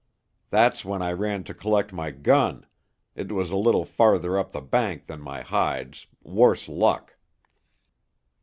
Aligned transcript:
That's 0.49 0.83
when 0.83 1.03
I 1.03 1.11
ran 1.11 1.43
to 1.43 1.53
collect 1.53 1.93
my 1.93 2.09
gun 2.09 2.65
it 3.13 3.31
was 3.31 3.51
a 3.51 3.55
little 3.55 3.85
farther 3.85 4.35
up 4.35 4.51
the 4.51 4.59
bank 4.59 5.05
than 5.05 5.21
my 5.21 5.41
hides, 5.43 6.07
worse 6.23 6.67
luck!" 6.67 7.17